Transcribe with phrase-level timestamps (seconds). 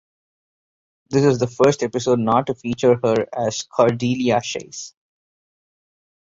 [1.11, 4.95] This is the first episode not to feature her as Cordelia Chase.